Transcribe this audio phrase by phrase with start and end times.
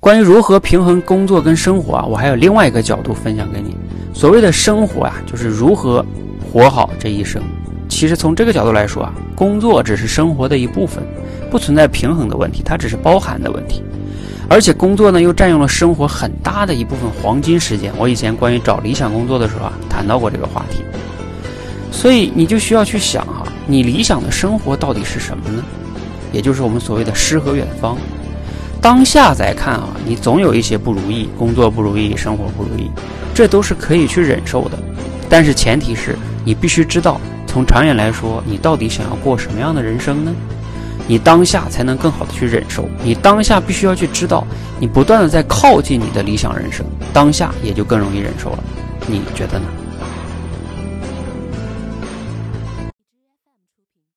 [0.00, 3.76] 关于如何平衡工作跟生活啊，我还有另外一个角度分享给你。
[4.14, 6.04] 所谓的生活啊，就是如何
[6.40, 7.42] 活好这一生。
[7.88, 11.02] 其实从这个角度来说啊，工作只是生活的一部分，
[11.50, 13.82] 不存在平衡的问题，它只是包含的问题。
[14.48, 17.92] 而且工作呢，又占用了生活很大的一部分黄金时间。
[17.98, 20.78] 我以前关于找理想工作的时候啊，谈到过这个话题。
[21.90, 25.64] 所以你就需要去想哈，你理想的生活到底是什么呢？
[26.32, 27.98] 也就是我们所谓的诗和远方。
[28.80, 32.90] 当下再看啊，你总有一些不如意，工作不如意，生活不如意，
[33.34, 34.78] 这都是可以去忍受的。
[35.28, 40.32] 但是前提是你必须知道，从长远来说，你到底想要过什么样的人生呢？
[41.06, 42.88] 你当下才能更好的去忍受。
[43.02, 44.46] 你当下必须要去知道，
[44.78, 48.58] 你不断的在靠近你的理想人生，当下也就更容易忍受了。
[49.06, 49.66] 你觉得呢？